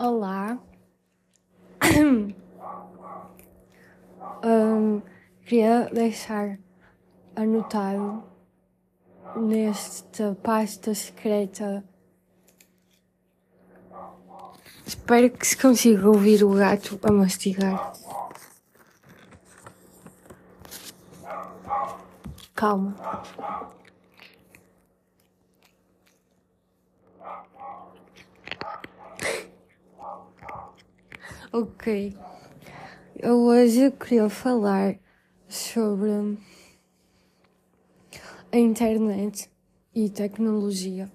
Olá. 0.00 0.58
Hum, 4.42 5.02
queria 5.44 5.90
deixar 5.92 6.58
anotado 7.36 8.24
nesta 9.36 10.34
pasta 10.42 10.94
secreta. 10.94 11.84
Espero 14.86 15.28
que 15.28 15.46
se 15.46 15.58
consiga 15.58 16.08
ouvir 16.08 16.42
o 16.42 16.54
gato 16.54 16.98
a 17.02 17.12
mastigar. 17.12 17.92
Calma. 22.54 22.96
Ok. 31.52 32.16
Eu 33.18 33.40
hoje 33.40 33.90
queria 33.90 34.28
falar 34.28 34.94
sobre 35.48 36.38
a 38.52 38.56
internet 38.56 39.50
e 39.92 40.08
tecnologia, 40.08 41.10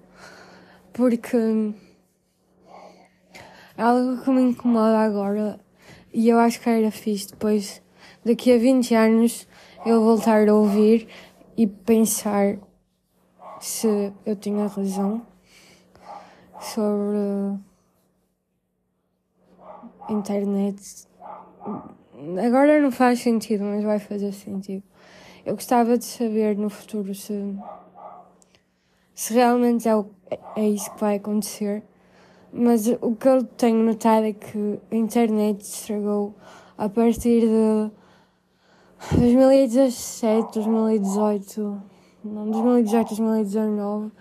porque 0.91 1.37
é 3.77 3.81
algo 3.81 4.21
que 4.21 4.29
me 4.29 4.41
incomoda 4.41 4.99
agora 4.99 5.57
e 6.13 6.27
eu 6.27 6.37
acho 6.37 6.59
que 6.59 6.69
era 6.69 6.91
fixe 6.91 7.29
depois, 7.29 7.81
daqui 8.25 8.51
a 8.51 8.57
20 8.57 8.93
anos, 8.93 9.47
eu 9.85 10.03
voltar 10.03 10.49
a 10.49 10.53
ouvir 10.53 11.07
e 11.55 11.65
pensar 11.65 12.57
se 13.61 14.11
eu 14.25 14.35
tinha 14.35 14.67
razão 14.67 15.25
sobre 16.59 17.57
internet. 20.09 21.07
Agora 22.45 22.81
não 22.81 22.91
faz 22.91 23.19
sentido, 23.19 23.63
mas 23.63 23.83
vai 23.83 23.99
fazer 23.99 24.31
sentido. 24.31 24.83
Eu 25.45 25.55
gostava 25.55 25.97
de 25.97 26.05
saber 26.05 26.57
no 26.57 26.69
futuro 26.69 27.13
se, 27.13 27.55
se 29.13 29.33
realmente 29.33 29.87
é, 29.87 29.95
o, 29.95 30.07
é 30.55 30.67
isso 30.67 30.91
que 30.93 30.99
vai 30.99 31.17
acontecer. 31.17 31.83
Mas 32.51 32.87
o 33.01 33.15
que 33.15 33.27
eu 33.27 33.43
tenho 33.43 33.83
notado 33.83 34.25
é 34.25 34.33
que 34.33 34.79
a 34.91 34.95
internet 34.95 35.61
estragou 35.61 36.33
a 36.77 36.87
partir 36.87 37.41
de 37.41 37.91
2017, 39.11 40.59
2018, 40.59 41.81
não, 42.23 42.49
2018, 42.49 43.09
2019, 43.09 44.11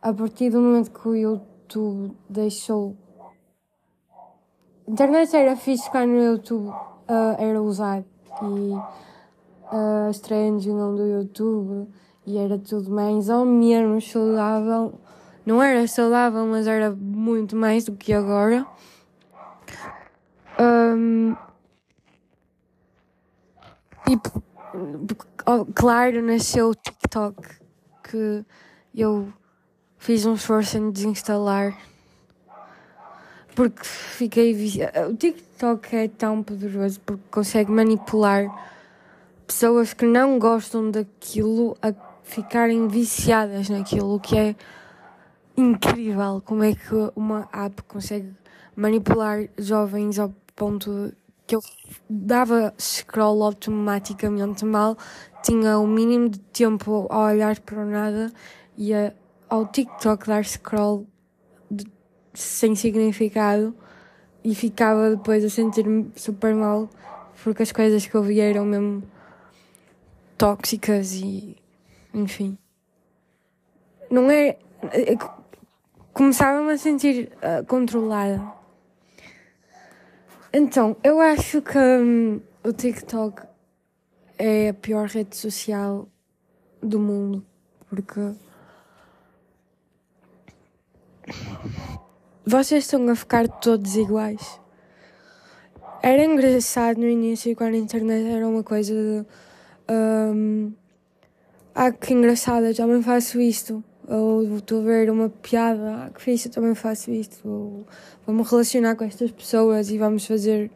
a 0.00 0.12
partir 0.12 0.50
do 0.50 0.60
momento 0.60 0.90
que 0.92 1.08
o 1.08 1.14
YouTube 1.14 2.16
deixou 2.28 2.96
internet 4.90 5.36
era 5.36 5.54
fixe 5.54 5.88
quando 5.90 6.10
no 6.10 6.22
YouTube 6.22 6.68
uh, 6.68 7.36
era 7.38 7.62
usado 7.62 8.04
e 8.42 8.72
uh, 9.72 10.08
as 10.08 10.18
trends 10.18 10.64
vinham 10.64 10.96
do 10.96 11.06
YouTube 11.06 11.88
e 12.26 12.36
era 12.36 12.58
tudo 12.58 12.90
mais 12.90 13.28
ou 13.28 13.44
menos 13.44 14.10
saudável. 14.10 14.98
Não 15.46 15.62
era 15.62 15.86
saudável, 15.86 16.44
mas 16.46 16.66
era 16.66 16.90
muito 16.90 17.56
mais 17.56 17.84
do 17.84 17.96
que 17.96 18.12
agora. 18.12 18.66
Um, 20.60 21.34
e 24.08 24.18
claro, 25.74 26.22
nasceu 26.22 26.70
o 26.70 26.74
TikTok 26.74 27.60
que 28.02 28.44
eu 28.94 29.32
fiz 29.96 30.26
um 30.26 30.34
esforço 30.34 30.76
em 30.76 30.90
desinstalar 30.90 31.76
porque 33.54 33.84
fiquei 33.84 34.54
viciada. 34.54 35.08
O 35.08 35.16
TikTok 35.16 35.96
é 35.96 36.08
tão 36.08 36.42
poderoso 36.42 37.00
porque 37.00 37.22
consegue 37.30 37.70
manipular 37.70 38.46
pessoas 39.46 39.92
que 39.92 40.04
não 40.04 40.38
gostam 40.38 40.90
daquilo 40.90 41.76
a 41.82 41.92
ficarem 42.22 42.86
viciadas 42.86 43.68
naquilo, 43.68 44.20
que 44.20 44.38
é 44.38 44.56
incrível 45.56 46.40
como 46.44 46.62
é 46.62 46.74
que 46.74 46.94
uma 47.16 47.48
app 47.52 47.82
consegue 47.82 48.32
manipular 48.76 49.48
jovens 49.58 50.18
ao 50.18 50.32
ponto 50.54 51.12
que 51.46 51.56
eu 51.56 51.60
dava 52.08 52.72
scroll 52.78 53.42
automaticamente 53.42 54.64
mal, 54.64 54.96
tinha 55.42 55.78
o 55.78 55.86
mínimo 55.86 56.28
de 56.28 56.38
tempo 56.38 57.08
a 57.10 57.24
olhar 57.24 57.58
para 57.60 57.84
nada 57.84 58.32
e 58.78 58.94
a, 58.94 59.12
ao 59.48 59.66
TikTok 59.66 60.28
dar 60.28 60.44
scroll 60.44 61.08
sem 62.42 62.74
significado 62.74 63.74
e 64.42 64.54
ficava 64.54 65.10
depois 65.10 65.44
a 65.44 65.50
sentir-me 65.50 66.10
super 66.16 66.54
mal 66.54 66.88
porque 67.42 67.62
as 67.62 67.72
coisas 67.72 68.06
que 68.06 68.14
eu 68.14 68.22
via 68.22 68.44
eram 68.44 68.64
mesmo 68.64 69.02
tóxicas 70.36 71.14
e 71.14 71.56
enfim. 72.12 72.58
Não 74.10 74.30
é. 74.30 74.58
é 74.92 75.16
começava-me 76.12 76.72
a 76.72 76.78
sentir 76.78 77.32
uh, 77.36 77.64
controlada. 77.66 78.42
Então, 80.52 80.96
eu 81.04 81.20
acho 81.20 81.62
que 81.62 81.78
um, 81.78 82.40
o 82.64 82.72
TikTok 82.72 83.42
é 84.36 84.70
a 84.70 84.74
pior 84.74 85.06
rede 85.06 85.36
social 85.36 86.08
do 86.82 86.98
mundo 86.98 87.46
porque 87.90 88.20
vocês 92.44 92.84
estão 92.84 93.08
a 93.08 93.14
ficar 93.14 93.46
todos 93.48 93.96
iguais. 93.96 94.60
Era 96.02 96.24
engraçado 96.24 96.98
no 96.98 97.06
início 97.06 97.54
quando 97.54 97.74
a 97.74 97.78
internet 97.78 98.26
era 98.26 98.48
uma 98.48 98.62
coisa 98.62 98.94
de. 98.94 99.26
Um, 99.92 100.72
ah, 101.74 101.92
que 101.92 102.14
engraçado, 102.14 102.64
eu 102.66 102.74
também 102.74 103.02
faço 103.02 103.40
isto. 103.40 103.84
Ou 104.08 104.56
estou 104.56 104.80
a 104.80 104.84
ver 104.84 105.10
uma 105.10 105.28
piada, 105.28 106.06
ah, 106.06 106.10
que 106.10 106.22
fixe, 106.22 106.48
eu 106.48 106.52
também 106.52 106.74
faço 106.74 107.10
isto. 107.10 107.46
Ou 107.46 107.86
vamos 108.26 108.50
relacionar 108.50 108.96
com 108.96 109.04
estas 109.04 109.30
pessoas 109.30 109.90
e 109.90 109.98
vamos 109.98 110.24
fazer, 110.26 110.70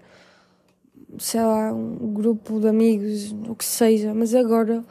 sei 1.19 1.41
lá, 1.41 1.73
um 1.73 2.13
grupo 2.13 2.61
de 2.61 2.69
amigos, 2.69 3.33
o 3.49 3.55
que 3.55 3.65
seja. 3.65 4.13
Mas 4.13 4.35
agora, 4.35 4.85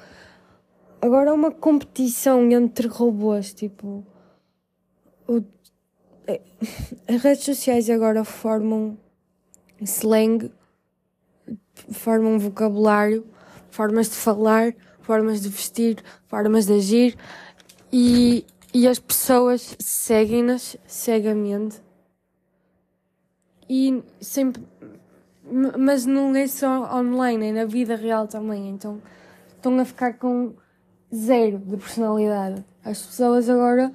agora 0.99 1.29
é 1.29 1.33
uma 1.33 1.51
competição 1.51 2.49
entre 2.51 2.87
robôs, 2.87 3.53
tipo. 3.53 4.03
O, 5.27 5.41
as 7.07 7.21
redes 7.21 7.43
sociais 7.43 7.89
agora 7.89 8.23
formam 8.23 8.97
slang, 9.81 10.51
formam 11.91 12.39
vocabulário, 12.39 13.25
formas 13.69 14.09
de 14.09 14.15
falar, 14.15 14.73
formas 15.01 15.41
de 15.41 15.49
vestir, 15.49 16.03
formas 16.27 16.65
de 16.65 16.73
agir 16.73 17.17
e, 17.91 18.45
e 18.73 18.87
as 18.87 18.99
pessoas 18.99 19.75
seguem-nas 19.79 20.77
cegamente. 20.87 21.81
E 23.69 24.03
sempre. 24.21 24.63
Mas 25.77 26.05
não 26.05 26.35
é 26.35 26.47
só 26.47 26.97
online, 26.97 27.47
é 27.47 27.51
na 27.51 27.65
vida 27.65 27.95
real 27.95 28.27
também. 28.27 28.69
Então 28.69 29.01
estão 29.55 29.77
a 29.79 29.85
ficar 29.85 30.13
com 30.13 30.53
zero 31.13 31.59
de 31.59 31.77
personalidade. 31.77 32.65
As 32.83 33.01
pessoas 33.01 33.49
agora 33.49 33.91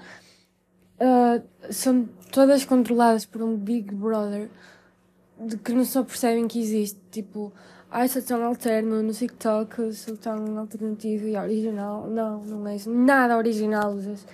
uh, 1.00 1.42
são 1.70 2.08
todas 2.32 2.64
controladas 2.64 3.24
por 3.24 3.42
um 3.42 3.56
Big 3.56 3.94
Brother 3.94 4.48
de 5.40 5.56
que 5.56 5.72
não 5.72 5.84
só 5.84 6.02
percebem 6.02 6.48
que 6.48 6.60
existe. 6.60 6.98
Tipo, 7.10 7.52
ah, 7.90 8.06
sou 8.06 8.22
tão 8.22 8.44
alterno 8.44 9.02
no 9.02 9.12
TikTok, 9.12 9.92
sou 9.94 10.16
tão 10.16 10.58
alternativo 10.58 11.26
e 11.26 11.36
original. 11.36 12.08
Não, 12.08 12.40
não 12.42 12.68
és 12.68 12.86
nada 12.86 13.36
original. 13.36 13.92
Usas, 13.92 14.26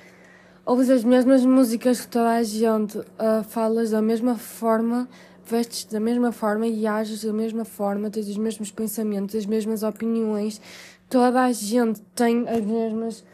ouves 0.65 0.91
as 0.91 1.05
mesmas 1.05 1.45
músicas 1.45 2.01
que 2.01 2.09
toda 2.09 2.31
a 2.31 2.43
gente, 2.43 2.99
uh, 2.99 3.45
falas 3.49 3.91
da 3.91 4.01
mesma 4.01 4.37
forma, 4.37 5.09
vestes 5.45 5.85
da 5.85 6.01
mesma 6.01 6.33
forma 6.33 6.67
e 6.67 6.87
ages 6.87 7.25
da 7.25 7.33
mesma 7.33 7.65
forma, 7.65 8.11
tens 8.11 8.29
os 8.29 8.39
mesmos 8.39 8.71
pensamentos, 8.71 9.35
as 9.35 9.47
mesmas 9.47 9.83
opiniões. 9.83 10.61
Toda 11.09 11.43
a 11.43 11.53
gente 11.53 12.01
tem 12.15 12.49
as 12.49 12.65
mesmas 12.65 13.25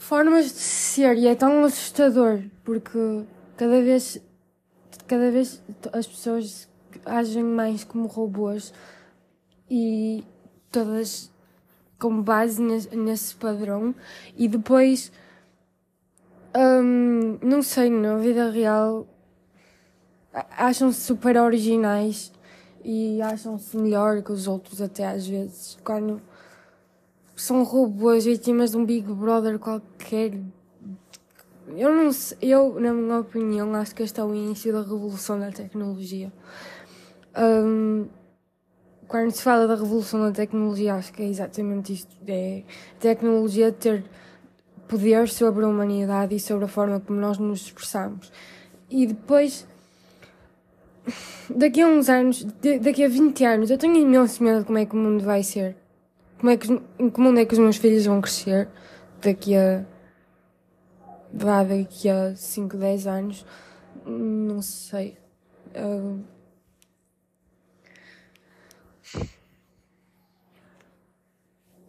formas 0.00 0.46
de 0.46 0.58
ser 0.58 1.16
e 1.18 1.28
é 1.28 1.34
tão 1.34 1.62
assustador 1.62 2.42
porque 2.64 3.22
cada 3.56 3.80
vez 3.82 4.20
cada 5.06 5.30
vez 5.30 5.62
as 5.92 6.06
pessoas 6.06 6.68
agem 7.04 7.44
mais 7.44 7.84
como 7.84 8.08
robôs 8.08 8.72
e 9.70 10.24
todas 10.72 11.30
com 11.98 12.22
base 12.22 12.60
nesse 12.62 13.34
padrão. 13.36 13.94
E 14.36 14.48
depois 14.48 15.12
hum, 16.56 17.38
não 17.42 17.62
sei, 17.62 17.90
na 17.90 18.16
vida 18.16 18.50
real 18.50 19.06
acham-se 20.56 21.00
super 21.00 21.36
originais 21.36 22.32
e 22.82 23.20
acham-se 23.20 23.76
melhor 23.76 24.22
que 24.22 24.32
os 24.32 24.48
outros 24.48 24.80
até 24.80 25.06
às 25.06 25.26
vezes 25.26 25.76
quando 25.84 26.22
são 27.40 27.62
robôs 27.62 28.26
vítimas 28.26 28.72
de 28.72 28.76
um 28.76 28.84
Big 28.84 29.10
Brother 29.10 29.58
qualquer. 29.58 30.38
Eu 31.74 31.94
não 31.94 32.12
sei, 32.12 32.36
eu, 32.42 32.78
na 32.78 32.92
minha 32.92 33.20
opinião, 33.20 33.74
acho 33.74 33.94
que 33.94 34.02
este 34.02 34.20
é 34.20 34.24
o 34.24 34.34
início 34.34 34.70
da 34.70 34.80
revolução 34.80 35.40
da 35.40 35.50
tecnologia. 35.50 36.30
Um, 37.34 38.08
quando 39.08 39.30
se 39.30 39.42
fala 39.42 39.66
da 39.66 39.74
revolução 39.74 40.20
da 40.20 40.32
tecnologia, 40.32 40.94
acho 40.94 41.14
que 41.14 41.22
é 41.22 41.28
exatamente 41.28 41.94
isto. 41.94 42.14
É 42.28 42.62
a 42.96 43.00
tecnologia 43.00 43.72
ter 43.72 44.04
poder 44.86 45.26
sobre 45.28 45.64
a 45.64 45.68
humanidade 45.68 46.34
e 46.34 46.40
sobre 46.40 46.66
a 46.66 46.68
forma 46.68 47.00
como 47.00 47.18
nós 47.18 47.38
nos 47.38 47.62
expressamos. 47.62 48.30
E 48.90 49.06
depois, 49.06 49.66
daqui 51.48 51.80
a 51.80 51.86
uns 51.86 52.10
anos, 52.10 52.44
daqui 52.82 53.02
a 53.02 53.08
20 53.08 53.44
anos, 53.46 53.70
eu 53.70 53.78
tenho 53.78 53.96
imenso 53.96 54.42
medo 54.42 54.60
de 54.60 54.66
como 54.66 54.76
é 54.76 54.84
que 54.84 54.94
o 54.94 54.98
mundo 54.98 55.24
vai 55.24 55.42
ser. 55.42 55.79
Como 56.40 56.52
é 56.52 56.56
que, 56.56 56.72
em 56.98 57.10
que 57.10 57.20
mundo 57.20 57.38
é 57.38 57.44
que 57.44 57.52
os 57.52 57.58
meus 57.58 57.76
filhos 57.76 58.06
vão 58.06 58.18
crescer 58.18 58.66
daqui 59.20 59.54
a 59.54 59.84
vá 61.30 61.62
daqui 61.62 62.08
a 62.08 62.34
5, 62.34 62.78
10 62.78 63.06
anos, 63.06 63.46
não 64.06 64.62
sei. 64.62 65.18
Uh... 65.76 66.24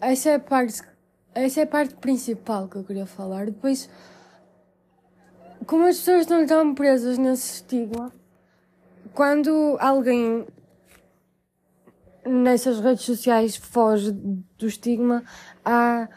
Essa 0.02 0.32
é 0.32 0.36
a 0.36 0.40
parte, 0.40 0.82
essa 1.34 1.62
é 1.62 1.64
a 1.64 1.68
parte 1.68 1.96
principal 1.96 2.68
que 2.68 2.76
eu 2.76 2.84
queria 2.84 3.06
falar. 3.06 3.46
Depois, 3.46 3.90
como 5.66 5.86
as 5.86 5.96
pessoas 5.96 6.22
estão 6.22 6.46
tão 6.46 6.76
presas 6.76 7.18
nesse 7.18 7.54
estigma, 7.54 8.12
quando 9.14 9.78
alguém 9.80 10.46
nessas 12.26 12.80
redes 12.80 13.04
sociais 13.04 13.56
foge 13.56 14.12
do 14.12 14.68
estigma, 14.68 15.24
há 15.64 16.08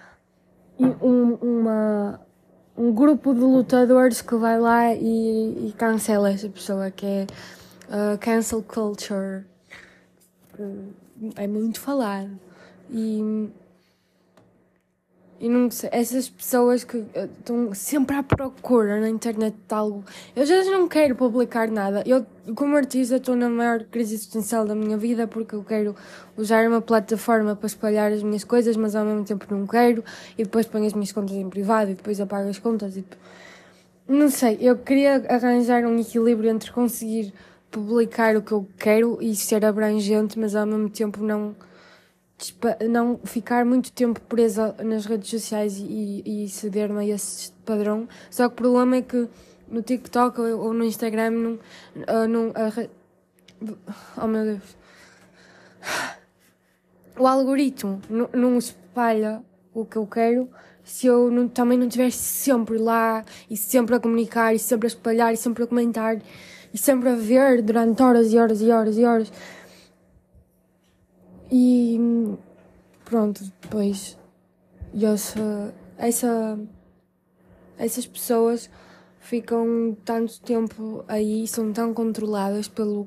um, 0.78 1.34
uma, 1.34 2.20
um 2.76 2.92
grupo 2.92 3.34
de 3.34 3.40
lutadores 3.40 4.20
que 4.20 4.34
vai 4.34 4.58
lá 4.58 4.94
e, 4.94 5.68
e 5.68 5.74
cancela 5.76 6.30
essa 6.30 6.48
pessoa, 6.48 6.90
que 6.90 7.06
é 7.06 7.26
uh, 7.88 8.18
cancel 8.18 8.62
culture. 8.62 9.44
Uh, 10.58 10.92
é 11.36 11.46
muito 11.46 11.80
falado. 11.80 12.38
E 12.90 13.50
e 15.44 15.48
não 15.50 15.70
sei, 15.70 15.90
essas 15.92 16.30
pessoas 16.30 16.84
que 16.84 17.04
eh, 17.12 17.28
estão 17.38 17.74
sempre 17.74 18.16
à 18.16 18.22
procura 18.22 18.98
na 18.98 19.10
internet 19.10 19.54
de 19.54 19.74
algo. 19.74 20.02
Eu 20.34 20.46
vezes 20.46 20.72
não 20.72 20.88
quero 20.88 21.14
publicar 21.14 21.68
nada. 21.70 22.02
Eu, 22.06 22.24
como 22.54 22.74
artista, 22.74 23.16
estou 23.16 23.36
na 23.36 23.50
maior 23.50 23.84
crise 23.84 24.14
existencial 24.14 24.64
da 24.64 24.74
minha 24.74 24.96
vida 24.96 25.26
porque 25.26 25.54
eu 25.54 25.62
quero 25.62 25.94
usar 26.34 26.66
uma 26.66 26.80
plataforma 26.80 27.54
para 27.54 27.66
espalhar 27.66 28.10
as 28.10 28.22
minhas 28.22 28.42
coisas, 28.42 28.74
mas 28.74 28.96
ao 28.96 29.04
mesmo 29.04 29.22
tempo 29.22 29.44
não 29.54 29.66
quero. 29.66 30.02
E 30.38 30.44
depois 30.44 30.64
ponho 30.64 30.86
as 30.86 30.94
minhas 30.94 31.12
contas 31.12 31.36
em 31.36 31.50
privado 31.50 31.90
e 31.90 31.94
depois 31.94 32.18
apago 32.22 32.48
as 32.48 32.58
contas. 32.58 32.96
E... 32.96 33.04
Não 34.08 34.30
sei, 34.30 34.56
eu 34.62 34.78
queria 34.78 35.26
arranjar 35.28 35.84
um 35.84 35.98
equilíbrio 35.98 36.48
entre 36.48 36.72
conseguir 36.72 37.34
publicar 37.70 38.34
o 38.34 38.40
que 38.40 38.52
eu 38.52 38.66
quero 38.78 39.18
e 39.20 39.36
ser 39.36 39.62
abrangente, 39.62 40.38
mas 40.38 40.56
ao 40.56 40.64
mesmo 40.64 40.88
tempo 40.88 41.22
não 41.22 41.54
não 42.88 43.18
ficar 43.24 43.64
muito 43.64 43.92
tempo 43.92 44.20
presa 44.22 44.74
nas 44.82 45.06
redes 45.06 45.30
sociais 45.30 45.78
e, 45.78 46.22
e 46.24 46.48
ceder-me 46.48 46.98
a 46.98 47.14
esse 47.14 47.52
padrão. 47.64 48.08
Só 48.30 48.48
que 48.48 48.54
o 48.54 48.56
problema 48.56 48.96
é 48.96 49.02
que 49.02 49.28
no 49.68 49.82
TikTok 49.82 50.40
ou, 50.40 50.72
no 50.72 50.84
Instagram 50.84 51.30
não, 51.30 51.52
uh, 51.52 52.28
não 52.28 52.52
oh 54.16 54.26
meu 54.26 54.44
Deus 54.44 54.76
o 57.18 57.26
algoritmo 57.26 58.00
não, 58.08 58.28
não 58.32 58.58
espalha 58.58 59.42
o 59.72 59.84
que 59.84 59.96
eu 59.96 60.06
quero 60.06 60.48
se 60.82 61.06
eu 61.06 61.30
não, 61.30 61.48
também 61.48 61.78
não 61.78 61.86
estiver 61.86 62.10
sempre 62.10 62.76
lá 62.76 63.24
e 63.48 63.56
sempre 63.56 63.94
a 63.94 64.00
comunicar 64.00 64.54
e 64.54 64.58
sempre 64.58 64.86
a 64.86 64.88
espalhar 64.88 65.32
e 65.32 65.36
sempre 65.36 65.64
a 65.64 65.66
comentar 65.66 66.18
e 66.72 66.78
sempre 66.78 67.08
a 67.08 67.14
ver 67.14 67.62
durante 67.62 68.02
horas 68.02 68.32
e 68.32 68.38
horas 68.38 68.60
e 68.60 68.70
horas 68.70 68.98
e 68.98 69.04
horas 69.04 69.32
e 71.56 72.36
pronto, 73.04 73.44
depois 73.62 74.18
essa, 74.92 75.72
essa, 75.96 76.58
essas 77.78 78.04
pessoas 78.08 78.68
ficam 79.20 79.96
tanto 80.04 80.40
tempo 80.40 81.04
aí, 81.06 81.46
são 81.46 81.72
tão 81.72 81.94
controladas 81.94 82.66
pelo 82.66 83.06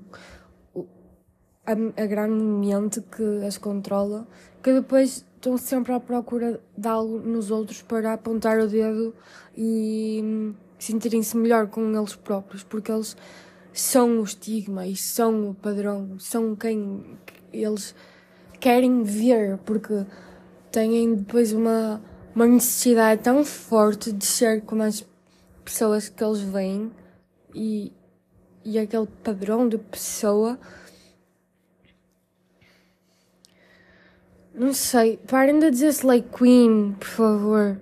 a, 1.66 1.74
a 1.74 2.06
grande 2.06 2.42
mente 2.42 3.02
que 3.02 3.46
as 3.46 3.58
controla, 3.58 4.26
que 4.64 4.72
depois 4.72 5.26
estão 5.36 5.58
sempre 5.58 5.92
à 5.92 6.00
procura 6.00 6.62
de 6.78 6.88
algo 6.88 7.20
nos 7.20 7.52
outros 7.52 7.82
para 7.82 8.14
apontar 8.14 8.60
o 8.60 8.68
dedo 8.70 9.14
e 9.58 10.54
sentirem-se 10.80 11.36
melhor 11.36 11.68
com 11.68 11.94
eles 11.94 12.16
próprios, 12.16 12.64
porque 12.64 12.94
eles 12.94 13.18
são 13.74 14.22
o 14.22 14.24
estigma 14.24 14.88
e 14.88 14.96
são 14.96 15.50
o 15.50 15.54
padrão, 15.54 16.18
são 16.18 16.56
quem 16.56 17.04
eles 17.52 17.94
querem 18.60 19.04
ver, 19.04 19.58
porque 19.60 20.06
têm 20.72 21.16
depois 21.16 21.54
uma, 21.54 22.02
uma 22.36 22.46
necessidade 22.46 23.22
tão 23.24 23.44
forte 23.44 24.12
de 24.12 24.26
ser 24.26 24.62
como 24.62 24.84
as 24.84 25.06
pessoas 25.64 26.10
que 26.10 26.24
eles 26.24 26.40
veem 26.40 26.92
e, 27.54 27.92
e 28.64 28.78
aquele 28.80 29.08
padrão 29.24 29.68
de 29.68 29.78
pessoa. 29.78 30.60
Não 34.54 34.74
sei, 34.74 35.18
parem 35.18 35.60
de 35.60 35.70
dizer 35.70 35.90
Slay 35.90 36.22
Queen, 36.24 36.96
por 37.00 37.08
favor. 37.08 37.80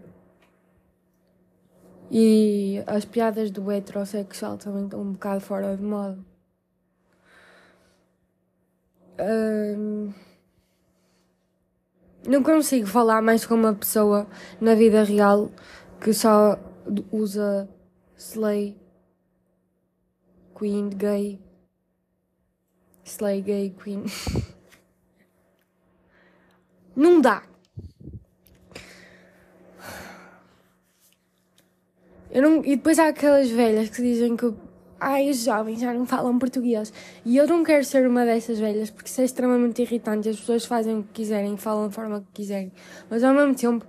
E 2.12 2.84
as 2.86 3.06
piadas 3.06 3.50
do 3.50 3.72
heterossexual 3.72 4.58
também 4.58 4.86
estão 4.86 5.02
um 5.02 5.14
bocado 5.14 5.42
fora 5.42 5.76
de 5.76 5.84
moda. 5.84 6.18
Um... 9.20 10.14
Não 12.28 12.42
consigo 12.42 12.88
falar 12.88 13.22
mais 13.22 13.46
com 13.46 13.54
uma 13.54 13.76
pessoa 13.76 14.28
na 14.60 14.74
vida 14.74 15.04
real 15.04 15.52
que 16.02 16.12
só 16.12 16.58
usa 17.12 17.70
slay, 18.18 18.76
queen, 20.58 20.90
gay, 20.90 21.40
slay, 23.04 23.42
gay, 23.42 23.76
queen. 23.82 24.06
Não 26.96 27.22
dá. 27.22 27.44
Eu 32.32 32.42
não, 32.42 32.66
e 32.66 32.76
depois 32.76 33.00
há 33.00 33.10
aquelas 33.10 33.50
velhas 33.50 33.90
que 33.90 34.02
dizem 34.02 34.36
que 34.36 34.54
ai, 35.00 35.30
os 35.30 35.44
jovens 35.44 35.80
já 35.80 35.94
não 35.94 36.06
falam 36.06 36.38
português. 36.40 36.92
E 37.26 37.38
eu 37.38 37.48
não 37.48 37.64
quero 37.64 37.84
ser 37.84 38.08
uma 38.08 38.26
dessas 38.26 38.60
velhas, 38.60 38.90
porque 38.90 39.10
isso 39.10 39.22
é 39.22 39.26
extremamente 39.26 39.82
irritante. 39.82 40.30
As 40.30 40.40
pessoas 40.40 40.66
fazem 40.66 41.00
o 41.00 41.04
que 41.04 41.14
quiserem, 41.14 41.58
falam 41.58 41.88
da 41.88 41.92
forma 41.92 42.22
que 42.22 42.28
quiserem. 42.34 42.72
Mas 43.10 43.24
ao 43.24 43.34
mesmo 43.34 43.56
tempo, 43.56 43.86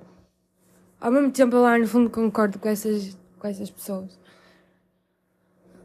ao 1.01 1.11
mesmo 1.11 1.31
tempo 1.31 1.57
eu 1.57 1.63
lá 1.63 1.79
no 1.79 1.87
fundo 1.87 2.11
concordo 2.11 2.59
com 2.59 2.69
essas, 2.69 3.17
com 3.39 3.47
essas 3.47 3.71
pessoas. 3.71 4.19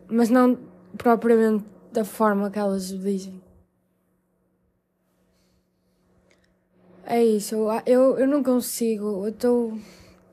Mas 0.10 0.30
não 0.30 0.58
propriamente 0.98 1.66
da 1.92 2.04
forma 2.04 2.50
que 2.50 2.60
elas 2.60 2.88
dizem. 2.90 3.42
É 7.04 7.24
isso, 7.24 7.56
eu, 7.86 8.18
eu 8.18 8.28
não 8.28 8.42
consigo, 8.42 9.26
eu 9.26 9.30
estou 9.30 9.78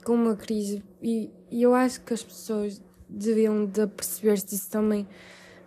com 0.05 0.13
uma 0.13 0.37
crise 0.37 0.83
e, 1.03 1.31
e 1.51 1.63
eu 1.63 1.75
acho 1.75 2.01
que 2.03 2.15
as 2.15 2.23
pessoas 2.23 2.81
deviam 3.09 3.65
de 3.65 3.87
perceber-se 3.87 4.47
disso 4.47 4.71
também. 4.71 5.07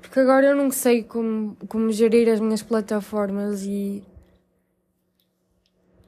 Porque 0.02 0.20
agora 0.20 0.48
eu 0.48 0.56
não 0.56 0.72
sei 0.72 1.04
como, 1.04 1.56
como 1.68 1.92
gerir 1.92 2.30
as 2.30 2.40
minhas 2.40 2.64
plataformas 2.64 3.64
e, 3.64 4.04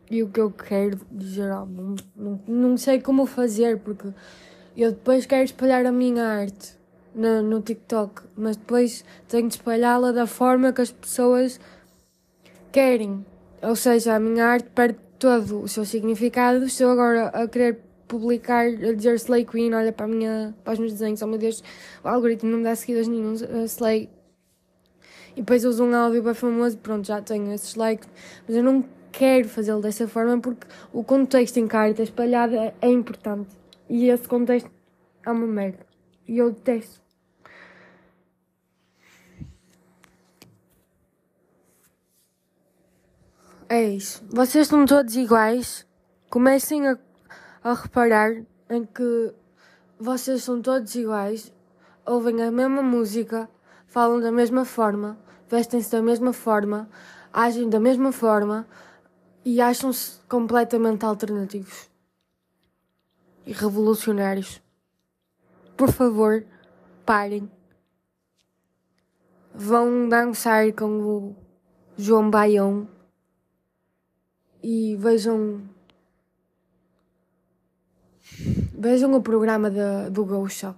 e 0.10 0.24
o 0.24 0.30
que 0.30 0.40
eu 0.40 0.52
quero 0.52 1.00
dizer 1.12 1.52
ao 1.52 1.66
mundo. 1.66 2.04
Não, 2.16 2.40
não 2.48 2.78
sei 2.78 3.00
como 3.00 3.25
fazer, 3.25 3.80
porque 3.80 4.10
eu 4.75 4.92
depois 4.92 5.25
quero 5.25 5.44
espalhar 5.44 5.86
a 5.86 5.92
minha 5.92 6.25
arte 6.25 6.75
no, 7.13 7.42
no 7.42 7.62
TikTok, 7.62 8.24
mas 8.36 8.58
depois 8.58 9.06
tenho 9.28 9.48
de 9.48 9.56
espalhá-la 9.56 10.12
da 10.12 10.25
forma 10.25 10.74
que 10.74 10.82
as 10.82 10.92
pessoas 10.92 11.60
querem. 12.72 13.25
Ou 13.62 13.75
seja, 13.75 14.16
a 14.16 14.20
minha 14.20 14.46
arte 14.46 14.70
perde 14.74 14.98
todo 15.20 15.62
o 15.62 15.68
seu 15.68 15.86
significado 15.86 16.68
se 16.68 16.84
eu 16.84 16.90
agora 16.90 17.28
a 17.28 17.48
querer 17.48 17.80
publicar 18.08 18.66
a 18.66 18.94
dizer 18.94 19.16
Slay 19.16 19.46
Queen, 19.46 19.74
olha 19.74 19.92
para, 19.92 20.06
a 20.06 20.10
minha, 20.10 20.56
para 20.64 20.74
os 20.74 20.80
meus 20.80 20.92
desenhos, 20.94 21.22
oh 21.22 21.28
meu 21.28 21.38
Deus, 21.38 21.64
o 22.04 22.08
algoritmo 22.08 22.50
não 22.50 22.60
me 22.60 22.64
dá 22.64 22.76
seguidas 22.76 23.08
nenhum, 23.08 23.34
uh, 23.34 23.66
Slay. 23.66 24.10
E 25.36 25.42
depois 25.42 25.66
uso 25.66 25.84
um 25.84 25.96
áudio 25.96 26.22
bem 26.22 26.34
famoso, 26.34 26.78
pronto, 26.78 27.08
já 27.08 27.22
tenho 27.22 27.52
esses 27.52 27.76
likes, 27.76 28.08
mas 28.48 28.56
eu 28.56 28.64
não 28.64 28.86
quero 29.12 29.48
fazê-lo 29.48 29.82
dessa 29.82 30.08
forma 30.08 30.40
porque 30.40 30.68
o 30.92 31.04
contexto 31.04 31.58
em 31.58 31.68
carta 31.68 32.04
espalhada 32.04 32.56
é, 32.56 32.74
é 32.82 32.90
importante. 32.90 33.50
E 33.90 34.10
esse 34.10 34.28
contexto 34.28 34.70
é 35.26 35.32
uma 35.32 35.48
merda. 35.48 35.86
E 36.28 36.38
eu 36.38 36.52
detesto. 36.52 37.02
É 43.70 43.84
isso. 43.84 44.24
Vocês 44.30 44.68
estão 44.68 44.86
todos 44.86 45.16
iguais. 45.16 45.86
Comecem 46.30 46.88
a 46.88 46.98
a 47.63 47.74
reparar 47.74 48.43
em 48.70 48.86
que 48.86 49.34
vocês 49.98 50.43
são 50.43 50.62
todos 50.62 50.93
iguais, 50.96 51.53
ouvem 52.05 52.41
a 52.41 52.51
mesma 52.51 52.84
música, 52.84 53.50
falam 53.88 54.20
da 54.20 54.32
mesma 54.32 54.65
forma, 54.65 55.17
vestem-se 55.50 55.91
da 55.91 56.01
mesma 56.01 56.34
forma, 56.34 56.89
agem 57.32 57.70
da 57.70 57.79
mesma 57.79 58.12
forma 58.12 58.67
e 59.46 59.62
acham-se 59.62 60.20
completamente 60.27 61.05
alternativos 61.05 61.89
e 63.46 63.53
revolucionários. 63.53 64.62
Por 65.77 65.91
favor, 65.91 66.46
parem. 67.05 67.50
Vão 69.53 70.10
dançar 70.10 70.72
com 70.74 71.01
o 71.01 71.36
João 71.96 72.29
Baião 72.29 72.88
e 74.62 74.96
vejam 74.98 75.62
vejam 78.84 79.13
o 79.13 79.22
programa 79.22 79.72
da, 79.72 80.10
do 80.10 80.50
Shop. 80.50 80.78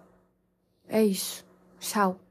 É 0.87 1.03
isso. 1.03 1.43
Tchau. 1.79 2.24